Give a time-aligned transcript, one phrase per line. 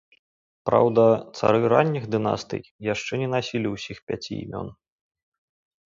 [0.69, 1.03] Праўда,
[1.37, 2.61] цары ранніх дынастый
[2.93, 4.67] яшчэ не насілі ўсіх пяці імён.